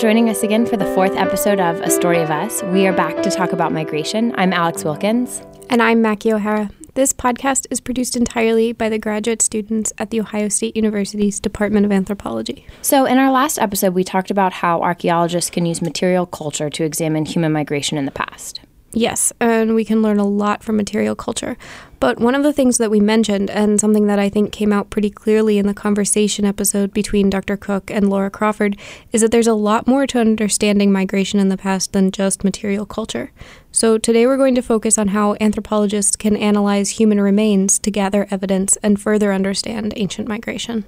joining 0.00 0.30
us 0.30 0.42
again 0.42 0.64
for 0.64 0.78
the 0.78 0.86
fourth 0.94 1.14
episode 1.14 1.60
of 1.60 1.78
A 1.82 1.90
Story 1.90 2.22
of 2.22 2.30
Us. 2.30 2.62
We 2.62 2.86
are 2.86 2.92
back 2.92 3.22
to 3.22 3.30
talk 3.30 3.52
about 3.52 3.70
migration. 3.70 4.34
I'm 4.38 4.50
Alex 4.50 4.82
Wilkins. 4.82 5.42
And 5.68 5.82
I'm 5.82 6.00
Mackie 6.00 6.32
O'Hara. 6.32 6.70
This 6.94 7.12
podcast 7.12 7.66
is 7.70 7.82
produced 7.82 8.16
entirely 8.16 8.72
by 8.72 8.88
the 8.88 8.98
graduate 8.98 9.42
students 9.42 9.92
at 9.98 10.08
The 10.08 10.20
Ohio 10.20 10.48
State 10.48 10.74
University's 10.74 11.38
Department 11.38 11.84
of 11.84 11.92
Anthropology. 11.92 12.66
So, 12.80 13.04
in 13.04 13.18
our 13.18 13.30
last 13.30 13.58
episode, 13.58 13.92
we 13.92 14.02
talked 14.02 14.30
about 14.30 14.54
how 14.54 14.80
archaeologists 14.80 15.50
can 15.50 15.66
use 15.66 15.82
material 15.82 16.24
culture 16.24 16.70
to 16.70 16.82
examine 16.82 17.26
human 17.26 17.52
migration 17.52 17.98
in 17.98 18.06
the 18.06 18.10
past. 18.10 18.60
Yes, 18.92 19.32
and 19.38 19.76
we 19.76 19.84
can 19.84 20.02
learn 20.02 20.18
a 20.18 20.26
lot 20.26 20.64
from 20.64 20.76
material 20.76 21.14
culture. 21.14 21.56
But 22.00 22.18
one 22.18 22.34
of 22.34 22.42
the 22.42 22.52
things 22.52 22.78
that 22.78 22.90
we 22.90 22.98
mentioned, 22.98 23.48
and 23.48 23.78
something 23.78 24.08
that 24.08 24.18
I 24.18 24.28
think 24.28 24.52
came 24.52 24.72
out 24.72 24.90
pretty 24.90 25.10
clearly 25.10 25.58
in 25.58 25.66
the 25.68 25.74
conversation 25.74 26.44
episode 26.44 26.92
between 26.92 27.30
Dr. 27.30 27.56
Cook 27.56 27.90
and 27.90 28.10
Laura 28.10 28.30
Crawford, 28.30 28.76
is 29.12 29.20
that 29.20 29.30
there's 29.30 29.46
a 29.46 29.54
lot 29.54 29.86
more 29.86 30.08
to 30.08 30.18
understanding 30.18 30.90
migration 30.90 31.38
in 31.38 31.50
the 31.50 31.56
past 31.56 31.92
than 31.92 32.10
just 32.10 32.42
material 32.42 32.84
culture. 32.84 33.30
So 33.70 33.96
today 33.96 34.26
we're 34.26 34.36
going 34.36 34.56
to 34.56 34.62
focus 34.62 34.98
on 34.98 35.08
how 35.08 35.36
anthropologists 35.40 36.16
can 36.16 36.36
analyze 36.36 36.90
human 36.90 37.20
remains 37.20 37.78
to 37.80 37.90
gather 37.92 38.26
evidence 38.30 38.76
and 38.82 39.00
further 39.00 39.32
understand 39.32 39.92
ancient 39.94 40.26
migration. 40.26 40.84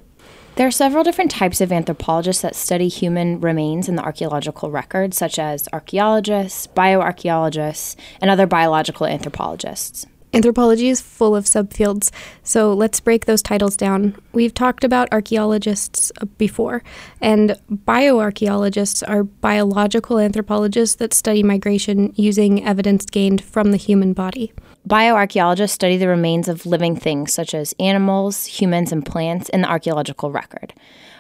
There 0.55 0.67
are 0.67 0.71
several 0.71 1.03
different 1.03 1.31
types 1.31 1.63
of 1.63 1.73
anthropologists 1.73 2.43
that 2.43 2.55
study 2.55 2.89
human 2.89 3.41
remains 3.41 3.89
in 3.89 3.97
the 3.97 4.03
archaeological 4.03 4.71
record, 4.71 5.15
such 5.15 5.39
as 5.39 5.67
archaeologists, 5.73 6.67
bioarchaeologists, 6.67 7.97
and 8.21 8.31
other 8.31 8.47
biological 8.47 9.07
anthropologists. 9.07 10.07
Anthropology 10.35 10.89
is 10.89 11.03
full 11.03 11.37
of 11.37 11.45
subfields, 11.45 12.11
so 12.43 12.73
let's 12.73 13.01
break 13.01 13.27
those 13.27 13.43
titles 13.43 13.77
down. 13.77 14.17
We've 14.33 14.55
talked 14.55 14.83
about 14.83 15.13
archaeologists 15.13 16.11
uh, 16.23 16.25
before, 16.39 16.83
and 17.21 17.59
bioarchaeologists 17.71 19.03
are 19.07 19.25
biological 19.25 20.19
anthropologists 20.19 20.97
that 20.97 21.13
study 21.13 21.43
migration 21.43 22.15
using 22.17 22.65
evidence 22.65 23.05
gained 23.05 23.45
from 23.45 23.73
the 23.73 23.77
human 23.77 24.15
body. 24.15 24.55
Bioarchaeologists 24.89 25.71
study 25.71 25.99
the 25.99 26.09
remains 26.09 26.49
of 26.49 26.65
living 26.65 26.97
things 26.97 27.33
such 27.33 27.53
as 27.53 27.75
animals, 27.79 28.47
humans, 28.47 28.91
and 28.91 29.05
plants 29.05 29.51
in 29.51 29.61
the 29.61 29.69
archaeological 29.69 30.31
record. 30.31 30.73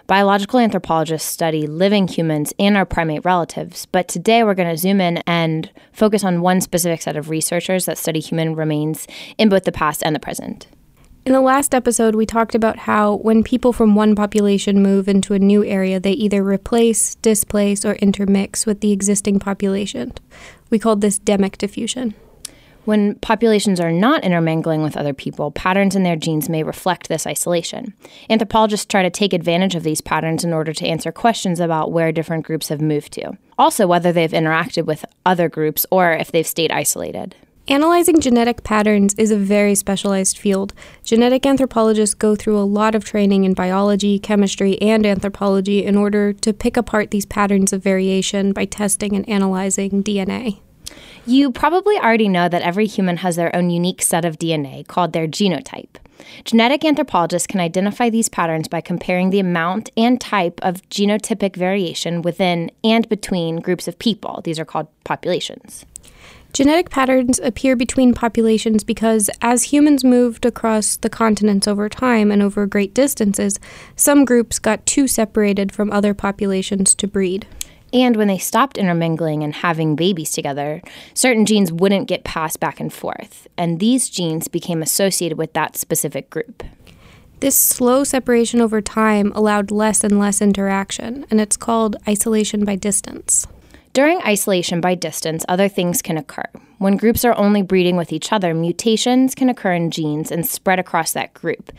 Biological 0.08 0.58
anthropologists 0.58 1.28
study 1.28 1.66
living 1.66 2.08
humans 2.08 2.52
and 2.58 2.76
our 2.76 2.84
primate 2.84 3.24
relatives, 3.24 3.86
but 3.86 4.08
today 4.08 4.42
we're 4.42 4.54
going 4.54 4.68
to 4.68 4.76
zoom 4.76 5.00
in 5.00 5.18
and 5.26 5.70
focus 5.92 6.24
on 6.24 6.42
one 6.42 6.60
specific 6.60 7.00
set 7.00 7.16
of 7.16 7.30
researchers 7.30 7.86
that 7.86 7.98
study 7.98 8.18
human 8.18 8.56
remains 8.56 9.06
in 9.38 9.48
both 9.48 9.62
the 9.64 9.70
past 9.70 10.02
and 10.04 10.14
the 10.14 10.20
present. 10.20 10.66
In 11.24 11.32
the 11.32 11.40
last 11.40 11.72
episode, 11.72 12.16
we 12.16 12.26
talked 12.26 12.56
about 12.56 12.78
how 12.78 13.14
when 13.18 13.44
people 13.44 13.72
from 13.72 13.94
one 13.94 14.16
population 14.16 14.82
move 14.82 15.08
into 15.08 15.34
a 15.34 15.38
new 15.38 15.64
area, 15.64 16.00
they 16.00 16.12
either 16.12 16.42
replace, 16.42 17.14
displace, 17.16 17.84
or 17.84 17.94
intermix 17.94 18.66
with 18.66 18.80
the 18.80 18.90
existing 18.90 19.38
population. 19.38 20.12
We 20.68 20.80
called 20.80 21.00
this 21.00 21.20
demic 21.20 21.58
diffusion. 21.58 22.14
When 22.84 23.14
populations 23.16 23.78
are 23.78 23.92
not 23.92 24.24
intermingling 24.24 24.82
with 24.82 24.96
other 24.96 25.14
people, 25.14 25.52
patterns 25.52 25.94
in 25.94 26.02
their 26.02 26.16
genes 26.16 26.48
may 26.48 26.64
reflect 26.64 27.08
this 27.08 27.28
isolation. 27.28 27.94
Anthropologists 28.28 28.86
try 28.86 29.02
to 29.02 29.10
take 29.10 29.32
advantage 29.32 29.76
of 29.76 29.84
these 29.84 30.00
patterns 30.00 30.42
in 30.42 30.52
order 30.52 30.72
to 30.72 30.86
answer 30.86 31.12
questions 31.12 31.60
about 31.60 31.92
where 31.92 32.10
different 32.10 32.44
groups 32.44 32.70
have 32.70 32.80
moved 32.80 33.12
to, 33.12 33.38
also 33.56 33.86
whether 33.86 34.10
they've 34.10 34.32
interacted 34.32 34.84
with 34.84 35.04
other 35.24 35.48
groups 35.48 35.86
or 35.92 36.12
if 36.12 36.32
they've 36.32 36.46
stayed 36.46 36.72
isolated. 36.72 37.36
Analyzing 37.68 38.20
genetic 38.20 38.64
patterns 38.64 39.14
is 39.14 39.30
a 39.30 39.36
very 39.36 39.76
specialized 39.76 40.36
field. 40.36 40.74
Genetic 41.04 41.46
anthropologists 41.46 42.16
go 42.16 42.34
through 42.34 42.58
a 42.58 42.66
lot 42.66 42.96
of 42.96 43.04
training 43.04 43.44
in 43.44 43.54
biology, 43.54 44.18
chemistry, 44.18 44.82
and 44.82 45.06
anthropology 45.06 45.84
in 45.84 45.96
order 45.96 46.32
to 46.32 46.52
pick 46.52 46.76
apart 46.76 47.12
these 47.12 47.24
patterns 47.24 47.72
of 47.72 47.80
variation 47.80 48.52
by 48.52 48.64
testing 48.64 49.14
and 49.14 49.28
analyzing 49.28 50.02
DNA. 50.02 50.58
You 51.26 51.52
probably 51.52 51.96
already 51.98 52.28
know 52.28 52.48
that 52.48 52.62
every 52.62 52.86
human 52.86 53.18
has 53.18 53.36
their 53.36 53.54
own 53.54 53.70
unique 53.70 54.02
set 54.02 54.24
of 54.24 54.38
DNA 54.38 54.86
called 54.86 55.12
their 55.12 55.28
genotype. 55.28 55.96
Genetic 56.44 56.84
anthropologists 56.84 57.46
can 57.46 57.60
identify 57.60 58.10
these 58.10 58.28
patterns 58.28 58.68
by 58.68 58.80
comparing 58.80 59.30
the 59.30 59.40
amount 59.40 59.90
and 59.96 60.20
type 60.20 60.60
of 60.62 60.88
genotypic 60.88 61.56
variation 61.56 62.22
within 62.22 62.70
and 62.84 63.08
between 63.08 63.60
groups 63.60 63.88
of 63.88 63.98
people. 63.98 64.40
These 64.44 64.58
are 64.58 64.64
called 64.64 64.88
populations. 65.04 65.84
Genetic 66.52 66.90
patterns 66.90 67.40
appear 67.42 67.74
between 67.76 68.12
populations 68.12 68.84
because 68.84 69.30
as 69.40 69.64
humans 69.64 70.04
moved 70.04 70.44
across 70.44 70.96
the 70.96 71.08
continents 71.08 71.66
over 71.66 71.88
time 71.88 72.30
and 72.30 72.42
over 72.42 72.66
great 72.66 72.92
distances, 72.92 73.58
some 73.96 74.26
groups 74.26 74.58
got 74.58 74.84
too 74.84 75.08
separated 75.08 75.72
from 75.72 75.90
other 75.90 76.12
populations 76.12 76.94
to 76.96 77.06
breed. 77.06 77.46
And 77.92 78.16
when 78.16 78.28
they 78.28 78.38
stopped 78.38 78.78
intermingling 78.78 79.42
and 79.42 79.54
having 79.54 79.96
babies 79.96 80.30
together, 80.32 80.80
certain 81.14 81.44
genes 81.44 81.70
wouldn't 81.70 82.08
get 82.08 82.24
passed 82.24 82.58
back 82.58 82.80
and 82.80 82.92
forth, 82.92 83.46
and 83.56 83.80
these 83.80 84.08
genes 84.08 84.48
became 84.48 84.82
associated 84.82 85.36
with 85.36 85.52
that 85.52 85.76
specific 85.76 86.30
group. 86.30 86.62
This 87.40 87.58
slow 87.58 88.04
separation 88.04 88.60
over 88.60 88.80
time 88.80 89.32
allowed 89.34 89.70
less 89.70 90.04
and 90.04 90.18
less 90.18 90.40
interaction, 90.40 91.26
and 91.30 91.40
it's 91.40 91.56
called 91.56 91.96
isolation 92.08 92.64
by 92.64 92.76
distance. 92.76 93.46
During 93.92 94.22
isolation 94.22 94.80
by 94.80 94.94
distance, 94.94 95.44
other 95.48 95.68
things 95.68 96.00
can 96.00 96.16
occur. 96.16 96.48
When 96.82 96.96
groups 96.96 97.24
are 97.24 97.38
only 97.38 97.62
breeding 97.62 97.96
with 97.96 98.12
each 98.12 98.32
other, 98.32 98.52
mutations 98.54 99.36
can 99.36 99.48
occur 99.48 99.72
in 99.72 99.92
genes 99.92 100.32
and 100.32 100.44
spread 100.44 100.80
across 100.80 101.12
that 101.12 101.32
group, 101.32 101.70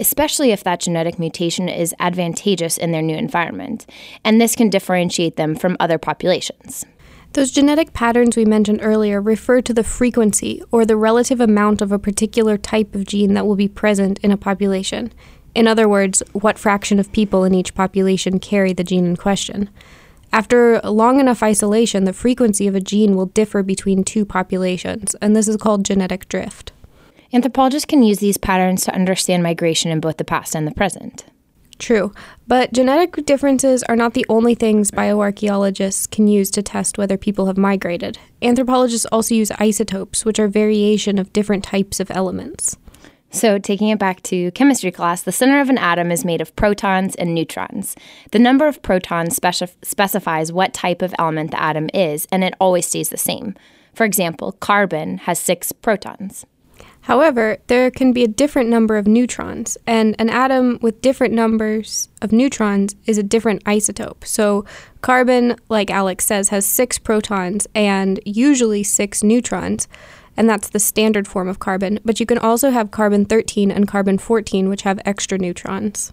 especially 0.00 0.50
if 0.50 0.64
that 0.64 0.80
genetic 0.80 1.16
mutation 1.16 1.68
is 1.68 1.94
advantageous 2.00 2.76
in 2.76 2.90
their 2.90 3.00
new 3.00 3.14
environment, 3.14 3.86
and 4.24 4.40
this 4.40 4.56
can 4.56 4.68
differentiate 4.68 5.36
them 5.36 5.54
from 5.54 5.76
other 5.78 5.96
populations. 5.96 6.84
Those 7.34 7.52
genetic 7.52 7.92
patterns 7.92 8.36
we 8.36 8.44
mentioned 8.44 8.80
earlier 8.82 9.20
refer 9.20 9.60
to 9.60 9.72
the 9.72 9.84
frequency 9.84 10.60
or 10.72 10.84
the 10.84 10.96
relative 10.96 11.40
amount 11.40 11.80
of 11.80 11.92
a 11.92 11.98
particular 12.00 12.58
type 12.58 12.96
of 12.96 13.06
gene 13.06 13.34
that 13.34 13.46
will 13.46 13.54
be 13.54 13.68
present 13.68 14.18
in 14.24 14.32
a 14.32 14.36
population. 14.36 15.12
In 15.54 15.68
other 15.68 15.88
words, 15.88 16.20
what 16.32 16.58
fraction 16.58 16.98
of 16.98 17.12
people 17.12 17.44
in 17.44 17.54
each 17.54 17.76
population 17.76 18.40
carry 18.40 18.72
the 18.72 18.82
gene 18.82 19.06
in 19.06 19.16
question. 19.16 19.70
After 20.32 20.80
long 20.80 21.20
enough 21.20 21.42
isolation, 21.42 22.04
the 22.04 22.12
frequency 22.12 22.66
of 22.66 22.74
a 22.74 22.80
gene 22.80 23.16
will 23.16 23.26
differ 23.26 23.62
between 23.62 24.04
two 24.04 24.24
populations, 24.24 25.14
and 25.16 25.34
this 25.34 25.48
is 25.48 25.56
called 25.56 25.84
genetic 25.84 26.28
drift. 26.28 26.72
Anthropologists 27.32 27.86
can 27.86 28.02
use 28.02 28.18
these 28.18 28.38
patterns 28.38 28.84
to 28.84 28.94
understand 28.94 29.42
migration 29.42 29.90
in 29.90 30.00
both 30.00 30.16
the 30.16 30.24
past 30.24 30.54
and 30.54 30.66
the 30.66 30.74
present. 30.74 31.24
True, 31.78 32.12
but 32.48 32.72
genetic 32.72 33.24
differences 33.24 33.82
are 33.84 33.96
not 33.96 34.14
the 34.14 34.26
only 34.28 34.54
things 34.54 34.90
bioarchaeologists 34.90 36.10
can 36.10 36.26
use 36.26 36.50
to 36.50 36.62
test 36.62 36.98
whether 36.98 37.16
people 37.16 37.46
have 37.46 37.56
migrated. 37.56 38.18
Anthropologists 38.42 39.06
also 39.06 39.34
use 39.34 39.52
isotopes, 39.58 40.24
which 40.24 40.40
are 40.40 40.48
variation 40.48 41.18
of 41.18 41.32
different 41.32 41.62
types 41.62 42.00
of 42.00 42.10
elements. 42.10 42.76
So, 43.30 43.58
taking 43.58 43.90
it 43.90 43.98
back 43.98 44.22
to 44.24 44.50
chemistry 44.52 44.90
class, 44.90 45.22
the 45.22 45.32
center 45.32 45.60
of 45.60 45.68
an 45.68 45.76
atom 45.76 46.10
is 46.10 46.24
made 46.24 46.40
of 46.40 46.56
protons 46.56 47.14
and 47.16 47.34
neutrons. 47.34 47.94
The 48.30 48.38
number 48.38 48.66
of 48.66 48.80
protons 48.80 49.38
speci- 49.38 49.74
specifies 49.82 50.50
what 50.50 50.72
type 50.72 51.02
of 51.02 51.14
element 51.18 51.50
the 51.50 51.62
atom 51.62 51.90
is, 51.92 52.26
and 52.32 52.42
it 52.42 52.54
always 52.58 52.86
stays 52.86 53.10
the 53.10 53.18
same. 53.18 53.54
For 53.94 54.04
example, 54.04 54.52
carbon 54.52 55.18
has 55.18 55.38
six 55.38 55.72
protons. 55.72 56.46
However, 57.02 57.58
there 57.68 57.90
can 57.90 58.12
be 58.12 58.22
a 58.22 58.28
different 58.28 58.68
number 58.70 58.96
of 58.96 59.06
neutrons, 59.06 59.78
and 59.86 60.14
an 60.18 60.28
atom 60.30 60.78
with 60.82 61.00
different 61.00 61.32
numbers 61.32 62.08
of 62.20 62.32
neutrons 62.32 62.96
is 63.06 63.18
a 63.18 63.22
different 63.22 63.64
isotope. 63.64 64.26
So, 64.26 64.64
carbon, 65.00 65.56
like 65.68 65.90
Alex 65.90 66.26
says, 66.26 66.48
has 66.50 66.66
six 66.66 66.98
protons 66.98 67.66
and 67.74 68.20
usually 68.24 68.82
six 68.82 69.22
neutrons 69.22 69.88
and 70.38 70.48
that's 70.48 70.68
the 70.68 70.78
standard 70.78 71.26
form 71.26 71.48
of 71.48 71.58
carbon, 71.58 71.98
but 72.04 72.20
you 72.20 72.24
can 72.24 72.38
also 72.38 72.70
have 72.70 72.92
carbon 72.92 73.24
13 73.24 73.72
and 73.72 73.88
carbon 73.88 74.18
14, 74.18 74.68
which 74.68 74.82
have 74.82 75.00
extra 75.04 75.36
neutrons. 75.36 76.12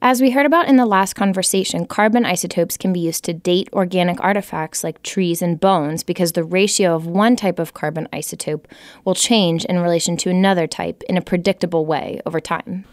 As 0.00 0.20
we 0.20 0.30
heard 0.30 0.46
about 0.46 0.68
in 0.68 0.76
the 0.76 0.86
last 0.86 1.14
conversation, 1.14 1.84
carbon 1.84 2.24
isotopes 2.24 2.76
can 2.76 2.92
be 2.92 3.00
used 3.00 3.24
to 3.24 3.32
date 3.32 3.68
organic 3.72 4.20
artifacts 4.20 4.84
like 4.84 5.02
trees 5.02 5.42
and 5.42 5.58
bones 5.58 6.04
because 6.04 6.32
the 6.32 6.44
ratio 6.44 6.94
of 6.94 7.08
one 7.08 7.34
type 7.34 7.58
of 7.58 7.74
carbon 7.74 8.06
isotope 8.12 8.66
will 9.04 9.16
change 9.16 9.64
in 9.64 9.80
relation 9.80 10.16
to 10.18 10.30
another 10.30 10.68
type 10.68 11.02
in 11.08 11.16
a 11.16 11.20
predictable 11.20 11.84
way 11.84 12.20
over 12.24 12.40
time. 12.40 12.84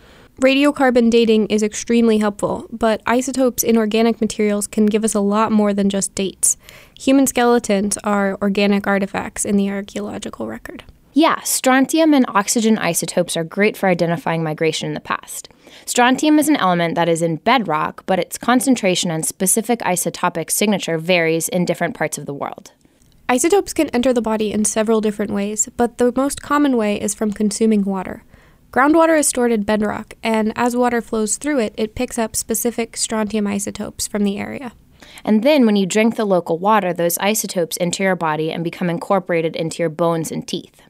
Radiocarbon 0.41 1.09
dating 1.09 1.47
is 1.47 1.63
extremely 1.63 2.17
helpful, 2.17 2.67
but 2.69 3.01
isotopes 3.05 3.63
in 3.63 3.77
organic 3.77 4.19
materials 4.19 4.67
can 4.67 4.85
give 4.85 5.05
us 5.05 5.15
a 5.15 5.21
lot 5.21 5.49
more 5.49 5.73
than 5.73 5.89
just 5.89 6.13
dates. 6.13 6.57
Human 6.99 7.25
skeletons 7.25 7.97
are 8.03 8.37
organic 8.41 8.85
artifacts 8.85 9.45
in 9.45 9.55
the 9.55 9.69
archaeological 9.69 10.45
record. 10.45 10.83
Yeah, 11.13 11.39
strontium 11.43 12.13
and 12.13 12.25
oxygen 12.27 12.77
isotopes 12.77 13.37
are 13.37 13.45
great 13.45 13.77
for 13.77 13.87
identifying 13.87 14.43
migration 14.43 14.89
in 14.89 14.93
the 14.93 14.99
past. 14.99 15.47
Strontium 15.85 16.37
is 16.37 16.49
an 16.49 16.57
element 16.57 16.95
that 16.95 17.07
is 17.07 17.21
in 17.21 17.37
bedrock, 17.37 18.03
but 18.05 18.19
its 18.19 18.37
concentration 18.37 19.11
and 19.11 19.25
specific 19.25 19.79
isotopic 19.79 20.51
signature 20.51 20.97
varies 20.97 21.47
in 21.47 21.63
different 21.63 21.95
parts 21.95 22.17
of 22.17 22.25
the 22.25 22.33
world. 22.33 22.73
Isotopes 23.29 23.73
can 23.73 23.87
enter 23.89 24.11
the 24.11 24.21
body 24.21 24.51
in 24.51 24.65
several 24.65 24.99
different 24.99 25.31
ways, 25.31 25.69
but 25.77 25.97
the 25.97 26.11
most 26.13 26.41
common 26.41 26.75
way 26.75 26.99
is 26.99 27.15
from 27.15 27.31
consuming 27.31 27.85
water. 27.85 28.23
Groundwater 28.75 29.18
is 29.18 29.25
stored 29.25 29.54
in 29.54 29.63
bedrock, 29.63 30.16
and 30.22 30.51
as 30.57 30.75
water 30.75 31.01
flows 31.01 31.38
through 31.38 31.60
it, 31.60 31.74
it 31.77 31.95
picks 31.95 32.19
up 32.19 32.36
specific 32.36 32.98
strontium 32.98 33.48
isotopes 33.48 34.06
from 34.06 34.25
the 34.25 34.38
area. 34.38 34.74
And 35.24 35.44
then 35.44 35.66
when 35.66 35.77
you 35.77 35.86
drink 35.86 36.18
the 36.18 36.25
local 36.25 36.57
water, 36.57 36.92
those 36.92 37.18
isotopes 37.19 37.77
enter 37.80 38.04
your 38.04 38.18
body 38.18 38.51
and 38.51 38.66
become 38.66 38.89
incorporated 38.89 39.56
into 39.56 39.81
your 39.81 39.88
bones 39.88 40.30
and 40.30 40.45
teeth. 40.45 40.81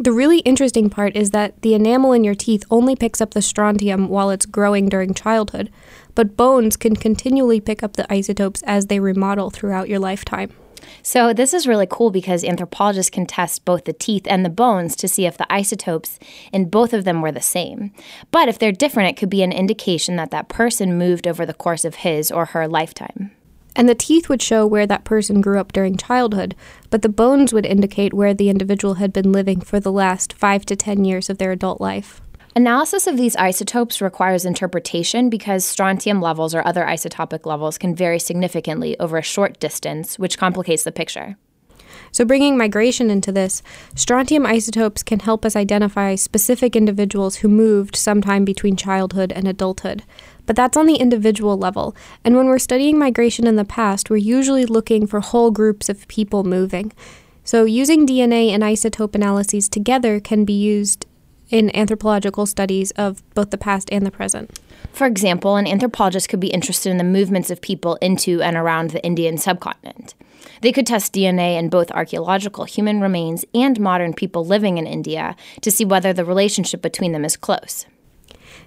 The 0.00 0.10
really 0.10 0.40
interesting 0.40 0.90
part 0.90 1.14
is 1.14 1.30
that 1.30 1.62
the 1.62 1.74
enamel 1.74 2.12
in 2.12 2.24
your 2.24 2.34
teeth 2.34 2.64
only 2.72 2.96
picks 2.96 3.20
up 3.20 3.34
the 3.34 3.42
strontium 3.42 4.08
while 4.08 4.30
it's 4.30 4.44
growing 4.44 4.88
during 4.88 5.14
childhood, 5.14 5.70
but 6.16 6.36
bones 6.36 6.76
can 6.76 6.96
continually 6.96 7.60
pick 7.60 7.84
up 7.84 7.92
the 7.92 8.12
isotopes 8.12 8.64
as 8.66 8.86
they 8.86 8.98
remodel 8.98 9.48
throughout 9.48 9.88
your 9.88 10.00
lifetime. 10.00 10.50
So, 11.02 11.32
this 11.32 11.54
is 11.54 11.66
really 11.66 11.86
cool 11.88 12.10
because 12.10 12.44
anthropologists 12.44 13.10
can 13.10 13.26
test 13.26 13.64
both 13.64 13.84
the 13.84 13.92
teeth 13.92 14.26
and 14.26 14.44
the 14.44 14.50
bones 14.50 14.96
to 14.96 15.08
see 15.08 15.26
if 15.26 15.36
the 15.36 15.52
isotopes 15.52 16.18
in 16.52 16.68
both 16.68 16.92
of 16.92 17.04
them 17.04 17.22
were 17.22 17.32
the 17.32 17.40
same. 17.40 17.92
But 18.30 18.48
if 18.48 18.58
they're 18.58 18.72
different, 18.72 19.10
it 19.10 19.16
could 19.16 19.30
be 19.30 19.42
an 19.42 19.52
indication 19.52 20.16
that 20.16 20.30
that 20.30 20.48
person 20.48 20.98
moved 20.98 21.26
over 21.26 21.46
the 21.46 21.54
course 21.54 21.84
of 21.84 21.96
his 21.96 22.30
or 22.30 22.46
her 22.46 22.68
lifetime. 22.68 23.32
And 23.74 23.88
the 23.88 23.94
teeth 23.94 24.28
would 24.28 24.42
show 24.42 24.66
where 24.66 24.86
that 24.86 25.04
person 25.04 25.40
grew 25.40 25.58
up 25.58 25.72
during 25.72 25.96
childhood, 25.96 26.54
but 26.90 27.02
the 27.02 27.08
bones 27.08 27.52
would 27.52 27.64
indicate 27.64 28.12
where 28.12 28.34
the 28.34 28.50
individual 28.50 28.94
had 28.94 29.12
been 29.12 29.32
living 29.32 29.60
for 29.60 29.80
the 29.80 29.92
last 29.92 30.32
five 30.34 30.66
to 30.66 30.76
ten 30.76 31.04
years 31.04 31.30
of 31.30 31.38
their 31.38 31.52
adult 31.52 31.80
life. 31.80 32.20
Analysis 32.54 33.06
of 33.06 33.16
these 33.16 33.34
isotopes 33.36 34.02
requires 34.02 34.44
interpretation 34.44 35.30
because 35.30 35.64
strontium 35.64 36.20
levels 36.20 36.54
or 36.54 36.66
other 36.66 36.84
isotopic 36.84 37.46
levels 37.46 37.78
can 37.78 37.94
vary 37.94 38.18
significantly 38.18 38.98
over 39.00 39.16
a 39.16 39.22
short 39.22 39.58
distance, 39.58 40.18
which 40.18 40.36
complicates 40.36 40.82
the 40.82 40.92
picture. 40.92 41.38
So, 42.10 42.26
bringing 42.26 42.58
migration 42.58 43.10
into 43.10 43.32
this, 43.32 43.62
strontium 43.94 44.44
isotopes 44.44 45.02
can 45.02 45.20
help 45.20 45.46
us 45.46 45.56
identify 45.56 46.14
specific 46.14 46.76
individuals 46.76 47.36
who 47.36 47.48
moved 47.48 47.96
sometime 47.96 48.44
between 48.44 48.76
childhood 48.76 49.32
and 49.32 49.48
adulthood. 49.48 50.02
But 50.44 50.54
that's 50.54 50.76
on 50.76 50.84
the 50.84 50.96
individual 50.96 51.56
level, 51.56 51.96
and 52.22 52.36
when 52.36 52.48
we're 52.48 52.58
studying 52.58 52.98
migration 52.98 53.46
in 53.46 53.56
the 53.56 53.64
past, 53.64 54.10
we're 54.10 54.16
usually 54.16 54.66
looking 54.66 55.06
for 55.06 55.20
whole 55.20 55.50
groups 55.50 55.88
of 55.88 56.06
people 56.06 56.44
moving. 56.44 56.92
So, 57.44 57.64
using 57.64 58.06
DNA 58.06 58.50
and 58.50 58.62
isotope 58.62 59.14
analyses 59.14 59.70
together 59.70 60.20
can 60.20 60.44
be 60.44 60.52
used 60.52 61.06
in 61.52 61.74
anthropological 61.76 62.46
studies 62.46 62.90
of 62.92 63.22
both 63.34 63.50
the 63.50 63.58
past 63.58 63.88
and 63.92 64.04
the 64.04 64.10
present. 64.10 64.58
For 64.92 65.06
example, 65.06 65.56
an 65.56 65.68
anthropologist 65.68 66.28
could 66.28 66.40
be 66.40 66.48
interested 66.48 66.90
in 66.90 66.96
the 66.96 67.04
movements 67.04 67.50
of 67.50 67.60
people 67.60 67.96
into 67.96 68.42
and 68.42 68.56
around 68.56 68.90
the 68.90 69.04
Indian 69.04 69.38
subcontinent. 69.38 70.14
They 70.62 70.72
could 70.72 70.86
test 70.86 71.12
DNA 71.12 71.58
in 71.58 71.68
both 71.68 71.90
archaeological 71.92 72.64
human 72.64 73.00
remains 73.00 73.44
and 73.54 73.78
modern 73.78 74.14
people 74.14 74.44
living 74.44 74.78
in 74.78 74.86
India 74.86 75.36
to 75.60 75.70
see 75.70 75.84
whether 75.84 76.12
the 76.12 76.24
relationship 76.24 76.82
between 76.82 77.12
them 77.12 77.24
is 77.24 77.36
close. 77.36 77.86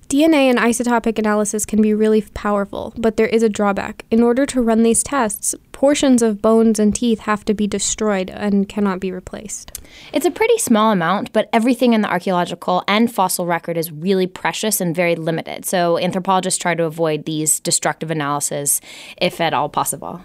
DNA 0.08 0.50
and 0.50 0.60
isotopic 0.60 1.18
analysis 1.18 1.66
can 1.66 1.82
be 1.82 1.94
really 1.94 2.22
powerful, 2.22 2.94
but 2.96 3.18
there 3.18 3.28
is 3.28 3.42
a 3.42 3.50
drawback. 3.50 4.06
In 4.12 4.22
order 4.22 4.46
to 4.46 4.62
run 4.62 4.84
these 4.84 5.02
tests, 5.02 5.56
portions 5.86 6.24
of 6.24 6.42
bones 6.42 6.80
and 6.80 6.96
teeth 6.96 7.20
have 7.20 7.46
to 7.46 7.54
be 7.54 7.68
destroyed 7.68 8.32
and 8.32 8.68
cannot 8.68 9.00
be 9.00 9.12
replaced. 9.12 9.80
It's 10.12 10.26
a 10.26 10.32
pretty 10.32 10.58
small 10.58 10.92
amount, 10.92 11.32
but 11.32 11.48
everything 11.54 11.94
in 11.94 12.02
the 12.02 12.10
archaeological 12.10 12.84
and 12.88 13.14
fossil 13.14 13.46
record 13.46 13.78
is 13.78 13.92
really 13.92 14.26
precious 14.26 14.82
and 14.82 14.96
very 14.96 15.16
limited. 15.16 15.64
So 15.64 16.00
anthropologists 16.00 16.58
try 16.58 16.74
to 16.74 16.86
avoid 16.86 17.26
these 17.26 17.60
destructive 17.60 18.10
analyses 18.10 18.82
if 19.22 19.40
at 19.40 19.54
all 19.54 19.70
possible. 19.70 20.22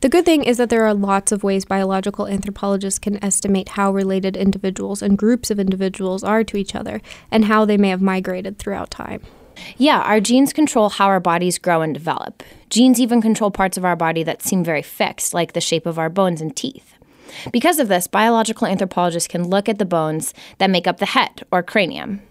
The 0.00 0.08
good 0.08 0.24
thing 0.24 0.44
is 0.44 0.56
that 0.56 0.70
there 0.70 0.86
are 0.86 0.94
lots 0.94 1.30
of 1.30 1.44
ways 1.44 1.66
biological 1.66 2.26
anthropologists 2.26 2.98
can 2.98 3.22
estimate 3.22 3.68
how 3.68 3.92
related 3.92 4.34
individuals 4.34 5.02
and 5.02 5.18
groups 5.18 5.50
of 5.50 5.60
individuals 5.60 6.24
are 6.24 6.42
to 6.42 6.56
each 6.56 6.74
other 6.74 7.02
and 7.30 7.44
how 7.44 7.66
they 7.66 7.76
may 7.76 7.90
have 7.90 8.00
migrated 8.00 8.58
throughout 8.58 8.90
time. 8.90 9.20
Yeah, 9.76 10.00
our 10.00 10.20
genes 10.20 10.52
control 10.52 10.88
how 10.88 11.06
our 11.06 11.20
bodies 11.20 11.58
grow 11.58 11.82
and 11.82 11.94
develop. 11.94 12.42
Genes 12.70 13.00
even 13.00 13.20
control 13.20 13.50
parts 13.50 13.76
of 13.76 13.84
our 13.84 13.96
body 13.96 14.22
that 14.22 14.42
seem 14.42 14.64
very 14.64 14.82
fixed, 14.82 15.34
like 15.34 15.52
the 15.52 15.60
shape 15.60 15.86
of 15.86 15.98
our 15.98 16.08
bones 16.08 16.40
and 16.40 16.56
teeth. 16.56 16.94
Because 17.50 17.78
of 17.78 17.88
this, 17.88 18.06
biological 18.06 18.66
anthropologists 18.66 19.28
can 19.28 19.48
look 19.48 19.68
at 19.68 19.78
the 19.78 19.84
bones 19.84 20.34
that 20.58 20.70
make 20.70 20.86
up 20.86 20.98
the 20.98 21.06
head 21.06 21.44
or 21.50 21.62
cranium. 21.62 22.22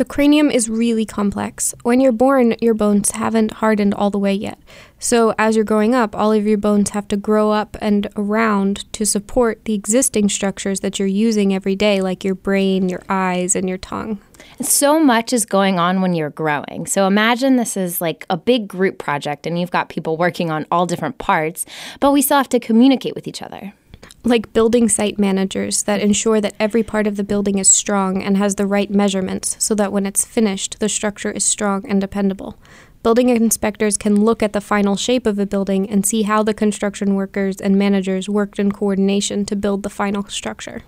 The 0.00 0.06
cranium 0.06 0.50
is 0.50 0.70
really 0.70 1.04
complex. 1.04 1.74
When 1.82 2.00
you're 2.00 2.10
born, 2.10 2.54
your 2.62 2.72
bones 2.72 3.10
haven't 3.10 3.50
hardened 3.50 3.92
all 3.92 4.08
the 4.08 4.18
way 4.18 4.32
yet. 4.32 4.58
So, 4.98 5.34
as 5.38 5.56
you're 5.56 5.64
growing 5.66 5.94
up, 5.94 6.16
all 6.16 6.32
of 6.32 6.46
your 6.46 6.56
bones 6.56 6.88
have 6.90 7.06
to 7.08 7.18
grow 7.18 7.50
up 7.50 7.76
and 7.82 8.08
around 8.16 8.90
to 8.94 9.04
support 9.04 9.66
the 9.66 9.74
existing 9.74 10.30
structures 10.30 10.80
that 10.80 10.98
you're 10.98 11.06
using 11.06 11.52
every 11.54 11.76
day, 11.76 12.00
like 12.00 12.24
your 12.24 12.34
brain, 12.34 12.88
your 12.88 13.02
eyes, 13.10 13.54
and 13.54 13.68
your 13.68 13.76
tongue. 13.76 14.18
So 14.62 14.98
much 14.98 15.34
is 15.34 15.44
going 15.44 15.78
on 15.78 16.00
when 16.00 16.14
you're 16.14 16.30
growing. 16.30 16.86
So, 16.86 17.06
imagine 17.06 17.56
this 17.56 17.76
is 17.76 18.00
like 18.00 18.24
a 18.30 18.38
big 18.38 18.68
group 18.68 18.96
project 18.96 19.46
and 19.46 19.60
you've 19.60 19.70
got 19.70 19.90
people 19.90 20.16
working 20.16 20.50
on 20.50 20.64
all 20.70 20.86
different 20.86 21.18
parts, 21.18 21.66
but 22.00 22.12
we 22.12 22.22
still 22.22 22.38
have 22.38 22.48
to 22.48 22.58
communicate 22.58 23.14
with 23.14 23.28
each 23.28 23.42
other 23.42 23.74
like 24.22 24.52
building 24.52 24.88
site 24.88 25.18
managers 25.18 25.84
that 25.84 26.00
ensure 26.00 26.40
that 26.40 26.54
every 26.60 26.82
part 26.82 27.06
of 27.06 27.16
the 27.16 27.24
building 27.24 27.58
is 27.58 27.70
strong 27.70 28.22
and 28.22 28.36
has 28.36 28.56
the 28.56 28.66
right 28.66 28.90
measurements 28.90 29.56
so 29.58 29.74
that 29.74 29.92
when 29.92 30.04
it's 30.04 30.24
finished, 30.24 30.78
the 30.78 30.88
structure 30.88 31.30
is 31.30 31.44
strong 31.44 31.86
and 31.88 32.00
dependable. 32.00 32.58
Building 33.02 33.30
inspectors 33.30 33.96
can 33.96 34.24
look 34.24 34.42
at 34.42 34.52
the 34.52 34.60
final 34.60 34.94
shape 34.94 35.26
of 35.26 35.38
a 35.38 35.46
building 35.46 35.88
and 35.88 36.04
see 36.04 36.22
how 36.22 36.42
the 36.42 36.52
construction 36.52 37.14
workers 37.14 37.56
and 37.56 37.78
managers 37.78 38.28
worked 38.28 38.58
in 38.58 38.72
coordination 38.72 39.46
to 39.46 39.56
build 39.56 39.82
the 39.82 39.90
final 39.90 40.24
structure. 40.24 40.82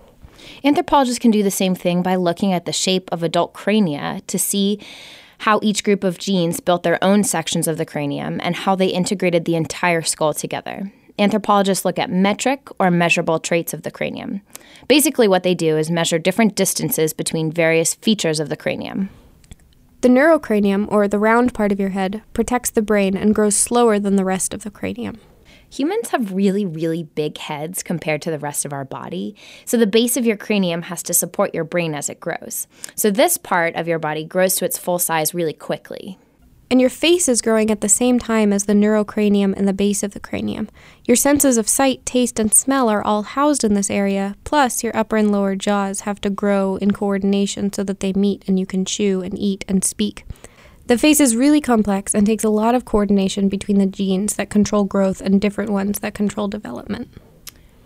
Anthropologists 0.63 1.19
can 1.19 1.31
do 1.31 1.41
the 1.41 1.49
same 1.49 1.73
thing 1.73 2.03
by 2.03 2.15
looking 2.15 2.53
at 2.53 2.65
the 2.65 2.71
shape 2.71 3.09
of 3.11 3.23
adult 3.23 3.53
crania 3.53 4.21
to 4.27 4.37
see 4.37 4.79
how 5.39 5.59
each 5.63 5.83
group 5.83 6.03
of 6.03 6.19
genes 6.19 6.59
built 6.59 6.83
their 6.83 7.03
own 7.03 7.23
sections 7.23 7.67
of 7.67 7.77
the 7.77 7.85
cranium 7.85 8.39
and 8.43 8.57
how 8.57 8.75
they 8.75 8.87
integrated 8.87 9.45
the 9.45 9.55
entire 9.55 10.03
skull 10.03 10.33
together. 10.33 10.93
Anthropologists 11.19 11.85
look 11.85 11.99
at 11.99 12.09
metric 12.09 12.69
or 12.79 12.89
measurable 12.89 13.39
traits 13.39 13.73
of 13.73 13.83
the 13.83 13.91
cranium. 13.91 14.41
Basically, 14.87 15.27
what 15.27 15.43
they 15.43 15.53
do 15.53 15.77
is 15.77 15.91
measure 15.91 16.17
different 16.17 16.55
distances 16.55 17.13
between 17.13 17.51
various 17.51 17.93
features 17.93 18.39
of 18.39 18.49
the 18.49 18.57
cranium. 18.57 19.09
The 20.01 20.09
neurocranium, 20.09 20.91
or 20.91 21.07
the 21.07 21.19
round 21.19 21.53
part 21.53 21.71
of 21.71 21.79
your 21.79 21.89
head, 21.89 22.23
protects 22.33 22.71
the 22.71 22.81
brain 22.81 23.15
and 23.15 23.35
grows 23.35 23.55
slower 23.55 23.99
than 23.99 24.15
the 24.15 24.25
rest 24.25 24.53
of 24.53 24.63
the 24.63 24.71
cranium. 24.71 25.19
Humans 25.69 26.09
have 26.09 26.33
really, 26.33 26.65
really 26.65 27.03
big 27.03 27.37
heads 27.37 27.83
compared 27.83 28.21
to 28.23 28.31
the 28.31 28.37
rest 28.37 28.65
of 28.65 28.73
our 28.73 28.85
body. 28.85 29.35
So 29.65 29.77
the 29.77 29.87
base 29.87 30.17
of 30.17 30.25
your 30.25 30.37
cranium 30.37 30.83
has 30.83 31.01
to 31.03 31.13
support 31.13 31.53
your 31.53 31.63
brain 31.63 31.95
as 31.95 32.09
it 32.09 32.19
grows. 32.19 32.67
So 32.95 33.09
this 33.09 33.37
part 33.37 33.75
of 33.75 33.87
your 33.87 33.97
body 33.97 34.23
grows 34.23 34.55
to 34.55 34.65
its 34.65 34.77
full 34.77 34.99
size 34.99 35.33
really 35.33 35.53
quickly 35.53 36.19
and 36.73 36.81
your 36.81 36.89
face 36.89 37.29
is 37.29 37.43
growing 37.43 37.69
at 37.69 37.81
the 37.81 37.87
same 37.87 38.17
time 38.17 38.51
as 38.51 38.65
the 38.65 38.73
neurocranium 38.73 39.53
and 39.55 39.67
the 39.67 39.73
base 39.73 40.01
of 40.01 40.15
the 40.15 40.19
cranium. 40.19 40.67
Your 41.05 41.15
senses 41.15 41.59
of 41.59 41.69
sight, 41.69 42.03
taste, 42.03 42.39
and 42.39 42.51
smell 42.51 42.89
are 42.89 43.03
all 43.03 43.21
housed 43.21 43.63
in 43.63 43.75
this 43.75 43.91
area, 43.91 44.35
plus, 44.43 44.83
your 44.83 44.97
upper 44.97 45.15
and 45.15 45.31
lower 45.31 45.55
jaws 45.55 45.99
have 45.99 46.19
to 46.21 46.31
grow 46.31 46.77
in 46.77 46.89
coordination 46.89 47.71
so 47.71 47.83
that 47.83 47.99
they 47.99 48.11
meet 48.11 48.43
and 48.47 48.57
you 48.57 48.65
can 48.65 48.85
chew 48.85 49.21
and 49.21 49.37
eat 49.37 49.63
and 49.67 49.85
speak. 49.85 50.25
The 50.87 50.97
face 50.97 51.19
is 51.19 51.35
really 51.35 51.61
complex 51.61 52.15
and 52.15 52.25
takes 52.25 52.43
a 52.43 52.49
lot 52.49 52.73
of 52.73 52.85
coordination 52.85 53.49
between 53.49 53.77
the 53.77 53.85
genes 53.85 54.35
that 54.37 54.49
control 54.49 54.83
growth 54.83 55.21
and 55.21 55.39
different 55.39 55.69
ones 55.69 55.99
that 55.99 56.15
control 56.15 56.47
development. 56.47 57.07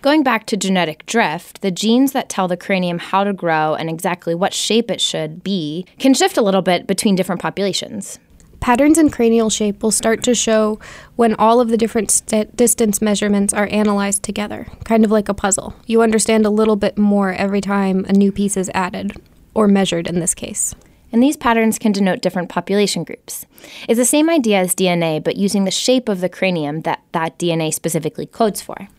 Going 0.01 0.23
back 0.23 0.45
to 0.45 0.55
genetic 0.55 1.05
drift, 1.05 1.61
the 1.61 1.71
genes 1.71 2.13
that 2.13 2.29
tell 2.29 2.47
the 2.47 2.55
cranium 2.55 2.99
how 2.99 3.25
to 3.25 3.33
grow 3.33 3.75
and 3.75 3.89
exactly 3.89 4.33
what 4.33 4.53
shape 4.53 4.89
it 4.89 5.01
should 5.01 5.43
be 5.43 5.85
can 5.99 6.13
shift 6.13 6.37
a 6.37 6.41
little 6.41 6.61
bit 6.61 6.87
between 6.87 7.17
different 7.17 7.41
populations. 7.41 8.17
Patterns 8.59 8.97
in 8.97 9.09
cranial 9.09 9.49
shape 9.49 9.81
will 9.81 9.91
start 9.91 10.23
to 10.23 10.35
show 10.35 10.79
when 11.15 11.35
all 11.35 11.59
of 11.59 11.69
the 11.69 11.77
different 11.77 12.11
st- 12.11 12.55
distance 12.55 13.01
measurements 13.01 13.53
are 13.53 13.69
analyzed 13.71 14.23
together, 14.23 14.67
kind 14.83 15.05
of 15.05 15.11
like 15.11 15.29
a 15.29 15.33
puzzle. 15.33 15.75
You 15.85 16.01
understand 16.01 16.45
a 16.45 16.49
little 16.49 16.75
bit 16.75 16.97
more 16.97 17.33
every 17.33 17.61
time 17.61 18.05
a 18.05 18.13
new 18.13 18.31
piece 18.31 18.57
is 18.57 18.71
added, 18.73 19.13
or 19.53 19.67
measured 19.67 20.07
in 20.07 20.19
this 20.19 20.33
case. 20.33 20.75
And 21.11 21.23
these 21.23 21.37
patterns 21.37 21.79
can 21.79 21.93
denote 21.93 22.21
different 22.21 22.49
population 22.49 23.03
groups. 23.03 23.45
It's 23.87 23.97
the 23.97 24.05
same 24.05 24.29
idea 24.29 24.59
as 24.59 24.75
DNA, 24.75 25.23
but 25.23 25.37
using 25.37 25.63
the 25.63 25.71
shape 25.71 26.09
of 26.09 26.19
the 26.19 26.29
cranium 26.29 26.81
that 26.81 27.01
that 27.13 27.39
DNA 27.39 27.73
specifically 27.73 28.25
codes 28.25 28.61
for. 28.61 28.89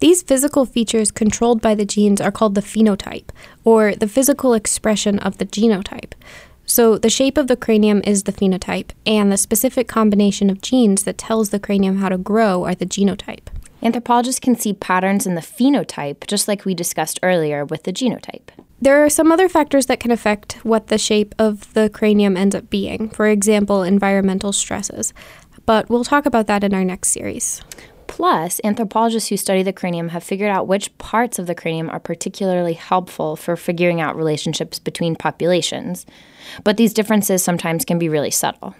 These 0.00 0.22
physical 0.22 0.66
features 0.66 1.10
controlled 1.10 1.62
by 1.62 1.74
the 1.74 1.84
genes 1.84 2.20
are 2.20 2.32
called 2.32 2.54
the 2.56 2.60
phenotype, 2.60 3.30
or 3.64 3.94
the 3.94 4.08
physical 4.08 4.52
expression 4.52 5.18
of 5.20 5.38
the 5.38 5.46
genotype. 5.46 6.12
So, 6.64 6.96
the 6.96 7.10
shape 7.10 7.36
of 7.36 7.48
the 7.48 7.56
cranium 7.56 8.02
is 8.04 8.22
the 8.22 8.32
phenotype, 8.32 8.90
and 9.04 9.30
the 9.30 9.36
specific 9.36 9.88
combination 9.88 10.48
of 10.48 10.62
genes 10.62 11.02
that 11.04 11.18
tells 11.18 11.50
the 11.50 11.60
cranium 11.60 11.98
how 11.98 12.08
to 12.08 12.18
grow 12.18 12.64
are 12.64 12.74
the 12.74 12.86
genotype. 12.86 13.48
Anthropologists 13.82 14.38
can 14.38 14.54
see 14.54 14.72
patterns 14.72 15.26
in 15.26 15.34
the 15.34 15.40
phenotype, 15.40 16.26
just 16.28 16.46
like 16.46 16.64
we 16.64 16.74
discussed 16.74 17.18
earlier 17.22 17.64
with 17.64 17.82
the 17.82 17.92
genotype. 17.92 18.48
There 18.80 19.04
are 19.04 19.10
some 19.10 19.30
other 19.30 19.48
factors 19.48 19.86
that 19.86 20.00
can 20.00 20.10
affect 20.10 20.54
what 20.62 20.86
the 20.86 20.98
shape 20.98 21.34
of 21.38 21.72
the 21.74 21.90
cranium 21.90 22.36
ends 22.36 22.54
up 22.54 22.70
being, 22.70 23.10
for 23.10 23.26
example, 23.26 23.82
environmental 23.82 24.52
stresses. 24.52 25.12
But 25.66 25.88
we'll 25.88 26.04
talk 26.04 26.26
about 26.26 26.46
that 26.46 26.64
in 26.64 26.74
our 26.74 26.84
next 26.84 27.10
series. 27.10 27.62
Plus, 28.12 28.60
anthropologists 28.62 29.30
who 29.30 29.38
study 29.38 29.62
the 29.62 29.72
cranium 29.72 30.10
have 30.10 30.22
figured 30.22 30.50
out 30.50 30.66
which 30.66 30.96
parts 30.98 31.38
of 31.38 31.46
the 31.46 31.54
cranium 31.54 31.88
are 31.88 31.98
particularly 31.98 32.74
helpful 32.74 33.36
for 33.36 33.56
figuring 33.56 34.02
out 34.02 34.14
relationships 34.14 34.78
between 34.78 35.16
populations. 35.16 36.04
But 36.62 36.76
these 36.76 36.92
differences 36.92 37.42
sometimes 37.42 37.86
can 37.86 37.98
be 37.98 38.10
really 38.10 38.30
subtle. 38.30 38.76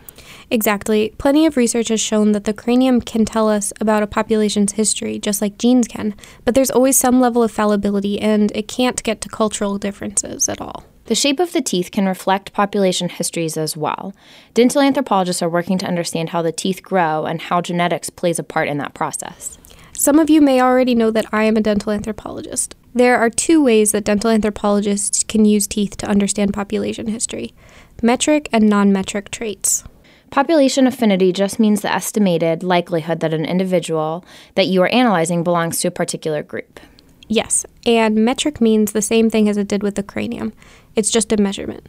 Exactly. 0.51 1.15
Plenty 1.17 1.47
of 1.47 1.57
research 1.57 1.89
has 1.89 1.99
shown 1.99 2.33
that 2.33 2.45
the 2.45 2.53
cranium 2.53 3.01
can 3.01 3.25
tell 3.25 3.49
us 3.49 3.73
about 3.81 4.03
a 4.03 4.07
population's 4.07 4.73
history, 4.73 5.19
just 5.19 5.41
like 5.41 5.57
genes 5.57 5.89
can, 5.89 6.15
but 6.45 6.55
there's 6.55 6.71
always 6.71 6.99
some 6.99 7.19
level 7.19 7.43
of 7.43 7.51
fallibility, 7.51 8.21
and 8.21 8.53
it 8.55 8.69
can't 8.69 9.03
get 9.03 9.23
to 9.23 9.31
cultural 9.31 9.79
differences 9.79 10.47
at 10.47 10.61
all. 10.61 10.85
The 11.07 11.15
shape 11.15 11.41
of 11.41 11.53
the 11.53 11.61
teeth 11.61 11.91
can 11.91 12.07
reflect 12.07 12.53
population 12.53 13.09
histories 13.09 13.57
as 13.57 13.77
well. 13.77 14.15
Dental 14.55 14.81
anthropologists 14.81 15.43
are 15.43 15.49
working 15.49 15.79
to 15.79 15.87
understand 15.87 16.29
how 16.29 16.43
the 16.43 16.53
teeth 16.53 16.83
grow 16.83 17.27
and 17.27 17.43
how 17.43 17.61
genetics 17.61 18.11
plays 18.11 18.39
a 18.39 18.45
part 18.45 18.69
in 18.69 18.79
that 18.79 18.95
process. 18.95 19.59
Some 19.93 20.19
of 20.19 20.31
you 20.31 20.41
may 20.41 20.61
already 20.61 20.95
know 20.95 21.11
that 21.11 21.27
I 21.33 21.45
am 21.45 21.57
a 21.57 21.61
dental 21.61 21.93
anthropologist. 21.93 22.75
There 22.95 23.19
are 23.19 23.31
two 23.31 23.63
ways 23.63 23.93
that 23.93 24.05
dental 24.05 24.31
anthropologists 24.31 25.23
can 25.23 25.45
use 25.45 25.67
teeth 25.67 25.97
to 25.99 26.09
understand 26.09 26.55
population 26.55 27.07
history 27.07 27.55
metric 28.03 28.49
and 28.53 28.69
non 28.69 28.93
metric 28.93 29.31
traits. 29.31 29.85
Population 30.31 30.87
affinity 30.87 31.31
just 31.31 31.61
means 31.61 31.83
the 31.83 31.93
estimated 31.93 32.63
likelihood 32.63 33.21
that 33.21 33.35
an 33.35 33.45
individual 33.45 34.25
that 34.55 34.67
you 34.67 34.83
are 34.83 34.89
analyzing 34.93 35.45
belongs 35.45 35.81
to 35.81 35.89
a 35.89 35.93
particular 35.93 36.43
group. 36.43 36.81
Yes, 37.29 37.65
and 37.87 38.25
metric 38.25 38.61
means 38.61 38.93
the 38.93 39.03
same 39.03 39.31
thing 39.31 39.49
as 39.49 39.57
it 39.57 39.69
did 39.69 39.83
with 39.83 39.95
the 39.95 40.03
cranium. 40.03 40.53
It's 40.95 41.11
just 41.11 41.33
a 41.33 41.37
measurement. 41.37 41.89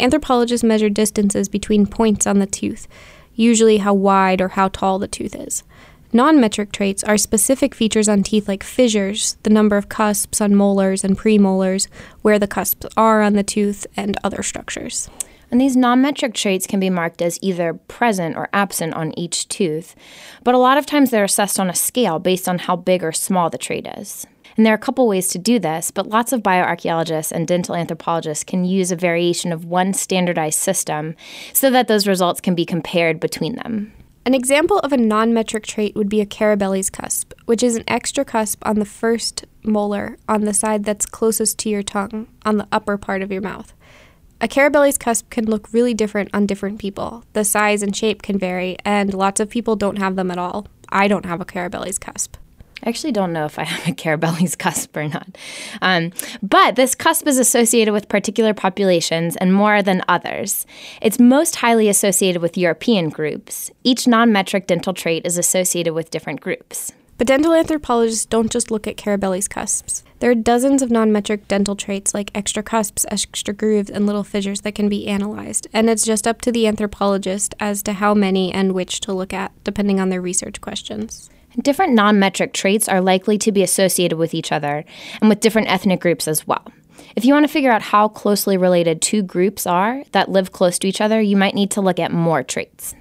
Anthropologists 0.00 0.64
measure 0.64 0.88
distances 0.88 1.48
between 1.48 1.86
points 1.86 2.26
on 2.26 2.38
the 2.38 2.46
tooth, 2.46 2.88
usually 3.34 3.78
how 3.78 3.94
wide 3.94 4.40
or 4.40 4.48
how 4.48 4.68
tall 4.68 4.98
the 4.98 5.08
tooth 5.08 5.34
is. 5.34 5.62
Non 6.12 6.38
metric 6.38 6.72
traits 6.72 7.02
are 7.04 7.16
specific 7.16 7.74
features 7.74 8.08
on 8.08 8.22
teeth 8.22 8.46
like 8.46 8.62
fissures, 8.62 9.38
the 9.44 9.50
number 9.50 9.78
of 9.78 9.88
cusps 9.88 10.40
on 10.42 10.54
molars 10.54 11.04
and 11.04 11.18
premolars, 11.18 11.88
where 12.20 12.38
the 12.38 12.46
cusps 12.46 12.86
are 12.96 13.22
on 13.22 13.32
the 13.32 13.42
tooth, 13.42 13.86
and 13.96 14.18
other 14.22 14.42
structures. 14.42 15.08
And 15.52 15.60
these 15.60 15.76
non 15.76 16.00
metric 16.00 16.32
traits 16.32 16.66
can 16.66 16.80
be 16.80 16.88
marked 16.88 17.20
as 17.20 17.38
either 17.42 17.74
present 17.74 18.36
or 18.36 18.48
absent 18.54 18.94
on 18.94 19.16
each 19.18 19.46
tooth, 19.48 19.94
but 20.42 20.54
a 20.54 20.58
lot 20.58 20.78
of 20.78 20.86
times 20.86 21.10
they're 21.10 21.24
assessed 21.24 21.60
on 21.60 21.68
a 21.68 21.74
scale 21.74 22.18
based 22.18 22.48
on 22.48 22.60
how 22.60 22.74
big 22.74 23.04
or 23.04 23.12
small 23.12 23.50
the 23.50 23.58
trait 23.58 23.86
is. 23.98 24.26
And 24.56 24.64
there 24.64 24.72
are 24.72 24.76
a 24.76 24.78
couple 24.78 25.06
ways 25.06 25.28
to 25.28 25.38
do 25.38 25.58
this, 25.58 25.90
but 25.90 26.06
lots 26.06 26.32
of 26.32 26.42
bioarchaeologists 26.42 27.32
and 27.32 27.46
dental 27.46 27.74
anthropologists 27.74 28.44
can 28.44 28.64
use 28.64 28.90
a 28.90 28.96
variation 28.96 29.52
of 29.52 29.66
one 29.66 29.92
standardized 29.92 30.58
system 30.58 31.14
so 31.52 31.70
that 31.70 31.86
those 31.86 32.08
results 32.08 32.40
can 32.40 32.54
be 32.54 32.64
compared 32.64 33.20
between 33.20 33.56
them. 33.56 33.92
An 34.24 34.34
example 34.34 34.78
of 34.78 34.92
a 34.92 34.96
non 34.96 35.34
metric 35.34 35.66
trait 35.66 35.94
would 35.94 36.08
be 36.08 36.22
a 36.22 36.26
Carabelli's 36.26 36.88
cusp, 36.88 37.34
which 37.44 37.62
is 37.62 37.76
an 37.76 37.84
extra 37.86 38.24
cusp 38.24 38.66
on 38.66 38.78
the 38.78 38.86
first 38.86 39.44
molar 39.62 40.16
on 40.30 40.46
the 40.46 40.54
side 40.54 40.84
that's 40.84 41.04
closest 41.04 41.58
to 41.58 41.68
your 41.68 41.82
tongue, 41.82 42.28
on 42.46 42.56
the 42.56 42.68
upper 42.72 42.96
part 42.96 43.20
of 43.20 43.30
your 43.30 43.42
mouth. 43.42 43.74
A 44.42 44.48
Carabelli's 44.48 44.98
cusp 44.98 45.30
can 45.30 45.44
look 45.44 45.72
really 45.72 45.94
different 45.94 46.28
on 46.34 46.46
different 46.46 46.80
people. 46.80 47.22
The 47.32 47.44
size 47.44 47.80
and 47.80 47.94
shape 47.94 48.22
can 48.22 48.40
vary, 48.40 48.76
and 48.84 49.14
lots 49.14 49.38
of 49.38 49.48
people 49.48 49.76
don't 49.76 49.98
have 49.98 50.16
them 50.16 50.32
at 50.32 50.38
all. 50.38 50.66
I 50.88 51.06
don't 51.06 51.26
have 51.26 51.40
a 51.40 51.44
Carabelli's 51.44 51.96
cusp. 51.96 52.36
I 52.82 52.88
actually 52.88 53.12
don't 53.12 53.32
know 53.32 53.44
if 53.44 53.56
I 53.56 53.62
have 53.62 53.86
a 53.86 53.92
Carabelli's 54.02 54.56
cusp 54.56 54.96
or 54.96 55.06
not. 55.06 55.38
Um, 55.80 56.10
but 56.42 56.74
this 56.74 56.96
cusp 56.96 57.28
is 57.28 57.38
associated 57.38 57.92
with 57.92 58.08
particular 58.08 58.52
populations 58.52 59.36
and 59.36 59.54
more 59.54 59.80
than 59.80 60.02
others. 60.08 60.66
It's 61.00 61.20
most 61.20 61.54
highly 61.54 61.88
associated 61.88 62.42
with 62.42 62.58
European 62.58 63.10
groups. 63.10 63.70
Each 63.84 64.08
non 64.08 64.32
metric 64.32 64.66
dental 64.66 64.92
trait 64.92 65.24
is 65.24 65.38
associated 65.38 65.94
with 65.94 66.10
different 66.10 66.40
groups. 66.40 66.90
But 67.22 67.28
dental 67.28 67.52
anthropologists 67.52 68.26
don't 68.26 68.50
just 68.50 68.72
look 68.72 68.88
at 68.88 68.96
Carabelli's 68.96 69.46
cusps. 69.46 70.02
There 70.18 70.32
are 70.32 70.34
dozens 70.34 70.82
of 70.82 70.90
non 70.90 71.12
metric 71.12 71.46
dental 71.46 71.76
traits 71.76 72.14
like 72.14 72.32
extra 72.34 72.64
cusps, 72.64 73.06
extra 73.08 73.54
grooves, 73.54 73.90
and 73.90 74.06
little 74.06 74.24
fissures 74.24 74.62
that 74.62 74.74
can 74.74 74.88
be 74.88 75.06
analyzed, 75.06 75.68
and 75.72 75.88
it's 75.88 76.04
just 76.04 76.26
up 76.26 76.40
to 76.40 76.50
the 76.50 76.66
anthropologist 76.66 77.54
as 77.60 77.80
to 77.84 77.92
how 77.92 78.12
many 78.12 78.52
and 78.52 78.72
which 78.72 78.98
to 79.02 79.12
look 79.12 79.32
at, 79.32 79.52
depending 79.62 80.00
on 80.00 80.08
their 80.08 80.20
research 80.20 80.60
questions. 80.60 81.30
Different 81.56 81.92
non 81.92 82.18
metric 82.18 82.52
traits 82.52 82.88
are 82.88 83.00
likely 83.00 83.38
to 83.38 83.52
be 83.52 83.62
associated 83.62 84.18
with 84.18 84.34
each 84.34 84.50
other 84.50 84.84
and 85.20 85.28
with 85.28 85.38
different 85.38 85.70
ethnic 85.70 86.00
groups 86.00 86.26
as 86.26 86.44
well. 86.44 86.72
If 87.14 87.24
you 87.24 87.34
want 87.34 87.44
to 87.44 87.52
figure 87.52 87.70
out 87.70 87.82
how 87.82 88.08
closely 88.08 88.56
related 88.56 89.00
two 89.00 89.22
groups 89.22 89.64
are 89.64 90.02
that 90.10 90.28
live 90.28 90.50
close 90.50 90.76
to 90.80 90.88
each 90.88 91.00
other, 91.00 91.20
you 91.20 91.36
might 91.36 91.54
need 91.54 91.70
to 91.70 91.82
look 91.82 92.00
at 92.00 92.10
more 92.10 92.42
traits. 92.42 92.96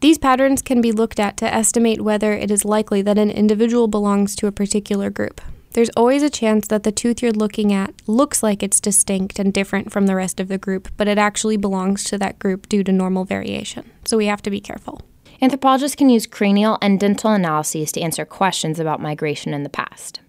These 0.00 0.18
patterns 0.18 0.62
can 0.62 0.80
be 0.80 0.92
looked 0.92 1.18
at 1.18 1.36
to 1.38 1.52
estimate 1.52 2.00
whether 2.00 2.32
it 2.32 2.52
is 2.52 2.64
likely 2.64 3.02
that 3.02 3.18
an 3.18 3.30
individual 3.30 3.88
belongs 3.88 4.36
to 4.36 4.46
a 4.46 4.52
particular 4.52 5.10
group. 5.10 5.40
There's 5.72 5.90
always 5.96 6.22
a 6.22 6.30
chance 6.30 6.68
that 6.68 6.84
the 6.84 6.92
tooth 6.92 7.20
you're 7.20 7.32
looking 7.32 7.72
at 7.72 7.94
looks 8.06 8.40
like 8.40 8.62
it's 8.62 8.80
distinct 8.80 9.40
and 9.40 9.52
different 9.52 9.90
from 9.90 10.06
the 10.06 10.14
rest 10.14 10.38
of 10.38 10.46
the 10.46 10.56
group, 10.56 10.88
but 10.96 11.08
it 11.08 11.18
actually 11.18 11.56
belongs 11.56 12.04
to 12.04 12.18
that 12.18 12.38
group 12.38 12.68
due 12.68 12.84
to 12.84 12.92
normal 12.92 13.24
variation. 13.24 13.90
So 14.04 14.16
we 14.16 14.26
have 14.26 14.42
to 14.42 14.50
be 14.50 14.60
careful. 14.60 15.02
Anthropologists 15.42 15.96
can 15.96 16.08
use 16.08 16.26
cranial 16.26 16.78
and 16.80 16.98
dental 16.98 17.32
analyses 17.32 17.90
to 17.92 18.00
answer 18.00 18.24
questions 18.24 18.78
about 18.78 19.02
migration 19.02 19.52
in 19.52 19.64
the 19.64 19.68
past. 19.68 20.20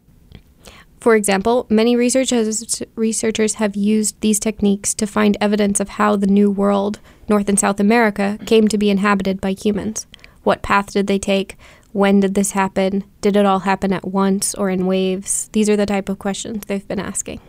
For 0.99 1.15
example, 1.15 1.65
many 1.69 1.95
researchers, 1.95 2.83
researchers 2.95 3.55
have 3.55 3.75
used 3.75 4.19
these 4.19 4.39
techniques 4.39 4.93
to 4.95 5.07
find 5.07 5.37
evidence 5.39 5.79
of 5.79 5.89
how 5.89 6.17
the 6.17 6.27
New 6.27 6.51
World, 6.51 6.99
North 7.29 7.47
and 7.47 7.59
South 7.59 7.79
America, 7.79 8.37
came 8.45 8.67
to 8.67 8.77
be 8.77 8.89
inhabited 8.89 9.39
by 9.39 9.53
humans. 9.53 10.07
What 10.43 10.61
path 10.61 10.91
did 10.91 11.07
they 11.07 11.19
take? 11.19 11.57
When 11.91 12.19
did 12.19 12.35
this 12.35 12.51
happen? 12.51 13.05
Did 13.21 13.35
it 13.35 13.45
all 13.45 13.59
happen 13.59 13.93
at 13.93 14.07
once 14.07 14.53
or 14.53 14.69
in 14.69 14.85
waves? 14.85 15.49
These 15.53 15.69
are 15.69 15.77
the 15.77 15.85
type 15.85 16.09
of 16.09 16.19
questions 16.19 16.65
they've 16.65 16.87
been 16.87 16.99
asking. 16.99 17.39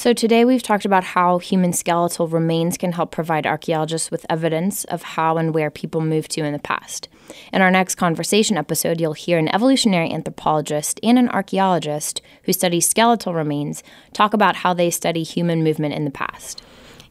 So, 0.00 0.14
today 0.14 0.46
we've 0.46 0.62
talked 0.62 0.86
about 0.86 1.04
how 1.04 1.36
human 1.36 1.74
skeletal 1.74 2.26
remains 2.26 2.78
can 2.78 2.92
help 2.92 3.10
provide 3.10 3.46
archaeologists 3.46 4.10
with 4.10 4.24
evidence 4.30 4.84
of 4.84 5.02
how 5.02 5.36
and 5.36 5.52
where 5.52 5.70
people 5.70 6.00
moved 6.00 6.30
to 6.30 6.40
in 6.40 6.54
the 6.54 6.58
past. 6.58 7.10
In 7.52 7.60
our 7.60 7.70
next 7.70 7.96
conversation 7.96 8.56
episode, 8.56 8.98
you'll 8.98 9.12
hear 9.12 9.36
an 9.36 9.54
evolutionary 9.54 10.10
anthropologist 10.10 11.00
and 11.02 11.18
an 11.18 11.28
archaeologist 11.28 12.22
who 12.44 12.54
study 12.54 12.80
skeletal 12.80 13.34
remains 13.34 13.82
talk 14.14 14.32
about 14.32 14.56
how 14.56 14.72
they 14.72 14.88
study 14.88 15.22
human 15.22 15.62
movement 15.62 15.92
in 15.92 16.06
the 16.06 16.10
past. 16.10 16.62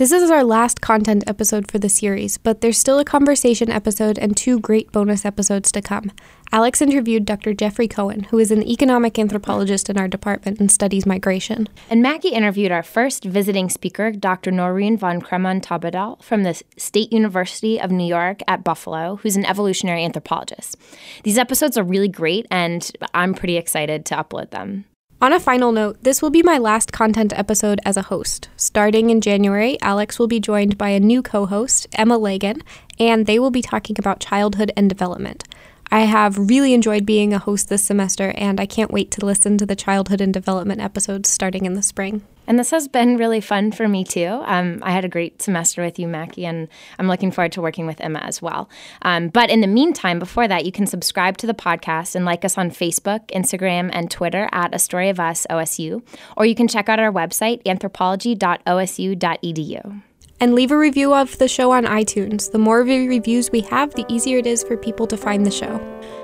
This 0.00 0.12
is 0.12 0.30
our 0.30 0.44
last 0.44 0.80
content 0.80 1.24
episode 1.26 1.70
for 1.70 1.78
the 1.78 1.90
series, 1.90 2.38
but 2.38 2.62
there's 2.62 2.78
still 2.78 2.98
a 2.98 3.04
conversation 3.04 3.70
episode 3.70 4.18
and 4.18 4.34
two 4.34 4.58
great 4.58 4.90
bonus 4.92 5.26
episodes 5.26 5.70
to 5.72 5.82
come. 5.82 6.10
Alex 6.52 6.80
interviewed 6.80 7.26
Dr. 7.26 7.52
Jeffrey 7.52 7.86
Cohen, 7.86 8.22
who 8.22 8.38
is 8.38 8.50
an 8.50 8.62
economic 8.62 9.18
anthropologist 9.18 9.90
in 9.90 9.98
our 9.98 10.08
department 10.08 10.58
and 10.58 10.72
studies 10.72 11.04
migration. 11.04 11.68
And 11.90 12.00
Mackie 12.00 12.30
interviewed 12.30 12.72
our 12.72 12.82
first 12.82 13.24
visiting 13.24 13.68
speaker, 13.68 14.10
Dr. 14.10 14.50
Noreen 14.50 14.96
von 14.96 15.20
Cramon-Taubadel 15.20 16.22
from 16.22 16.44
the 16.44 16.58
State 16.78 17.12
University 17.12 17.78
of 17.78 17.90
New 17.90 18.06
York 18.06 18.40
at 18.48 18.64
Buffalo, 18.64 19.16
who's 19.16 19.36
an 19.36 19.44
evolutionary 19.44 20.02
anthropologist. 20.02 20.78
These 21.24 21.36
episodes 21.36 21.76
are 21.76 21.84
really 21.84 22.08
great, 22.08 22.46
and 22.50 22.90
I'm 23.12 23.34
pretty 23.34 23.58
excited 23.58 24.06
to 24.06 24.14
upload 24.14 24.48
them. 24.48 24.86
On 25.22 25.34
a 25.34 25.38
final 25.38 25.70
note, 25.70 25.98
this 26.02 26.22
will 26.22 26.30
be 26.30 26.42
my 26.42 26.56
last 26.56 26.92
content 26.92 27.38
episode 27.38 27.78
as 27.84 27.98
a 27.98 28.02
host. 28.08 28.48
Starting 28.56 29.10
in 29.10 29.20
January, 29.20 29.78
Alex 29.82 30.18
will 30.18 30.26
be 30.26 30.40
joined 30.40 30.78
by 30.78 30.88
a 30.88 30.98
new 30.98 31.20
co 31.20 31.44
host, 31.44 31.86
Emma 31.92 32.16
Lagan, 32.16 32.62
and 32.98 33.26
they 33.26 33.38
will 33.38 33.50
be 33.50 33.60
talking 33.60 33.96
about 33.98 34.20
childhood 34.20 34.72
and 34.78 34.88
development. 34.88 35.44
I 35.92 36.02
have 36.02 36.38
really 36.38 36.72
enjoyed 36.72 37.04
being 37.04 37.34
a 37.34 37.38
host 37.38 37.68
this 37.68 37.84
semester, 37.84 38.32
and 38.36 38.60
I 38.60 38.66
can't 38.66 38.92
wait 38.92 39.10
to 39.12 39.26
listen 39.26 39.58
to 39.58 39.66
the 39.66 39.74
childhood 39.74 40.20
and 40.20 40.32
development 40.32 40.80
episodes 40.80 41.28
starting 41.28 41.66
in 41.66 41.74
the 41.74 41.82
spring. 41.82 42.22
And 42.46 42.58
this 42.58 42.70
has 42.70 42.88
been 42.88 43.16
really 43.16 43.40
fun 43.40 43.72
for 43.72 43.88
me 43.88 44.04
too. 44.04 44.40
Um, 44.44 44.80
I 44.82 44.92
had 44.92 45.04
a 45.04 45.08
great 45.08 45.42
semester 45.42 45.82
with 45.82 45.98
you, 45.98 46.06
Mackie, 46.08 46.46
and 46.46 46.68
I'm 46.98 47.08
looking 47.08 47.30
forward 47.30 47.52
to 47.52 47.60
working 47.60 47.86
with 47.86 48.00
Emma 48.00 48.20
as 48.20 48.40
well. 48.40 48.70
Um, 49.02 49.28
but 49.28 49.50
in 49.50 49.60
the 49.60 49.66
meantime, 49.66 50.18
before 50.18 50.48
that, 50.48 50.64
you 50.64 50.72
can 50.72 50.86
subscribe 50.86 51.36
to 51.38 51.46
the 51.46 51.54
podcast 51.54 52.14
and 52.14 52.24
like 52.24 52.44
us 52.44 52.58
on 52.58 52.70
Facebook, 52.70 53.26
Instagram, 53.28 53.90
and 53.92 54.10
Twitter 54.10 54.48
at 54.52 54.74
A 54.74 54.78
Story 54.78 55.10
of 55.10 55.20
Us 55.20 55.46
OSU, 55.50 56.02
or 56.36 56.46
you 56.46 56.54
can 56.54 56.68
check 56.68 56.88
out 56.88 56.98
our 56.98 57.12
website, 57.12 57.60
anthropology.osu.edu. 57.66 60.02
And 60.42 60.54
leave 60.54 60.70
a 60.70 60.78
review 60.78 61.14
of 61.14 61.36
the 61.36 61.48
show 61.48 61.70
on 61.70 61.84
iTunes. 61.84 62.50
The 62.50 62.58
more 62.58 62.78
reviews 62.78 63.50
we 63.50 63.60
have, 63.62 63.94
the 63.94 64.06
easier 64.08 64.38
it 64.38 64.46
is 64.46 64.64
for 64.64 64.76
people 64.76 65.06
to 65.06 65.16
find 65.18 65.44
the 65.44 65.50
show. 65.50 65.78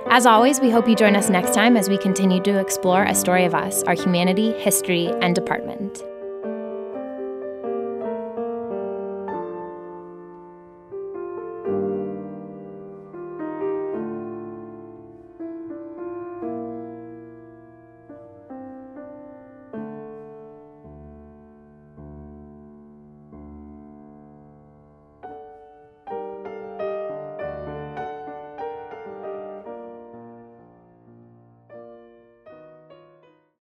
As 0.09 0.25
always, 0.25 0.59
we 0.59 0.71
hope 0.71 0.89
you 0.89 0.97
join 0.97 1.15
us 1.15 1.29
next 1.29 1.53
time 1.53 1.77
as 1.77 1.91
we 1.91 1.99
continue 1.99 2.43
to 2.45 2.59
explore 2.59 3.05
a 3.05 3.15
story 3.15 3.45
of 3.45 3.55
us, 3.55 3.83
our 3.83 3.95
humanity, 3.95 4.53
history, 4.53 5.09
and 5.21 5.35
department. 5.35 6.03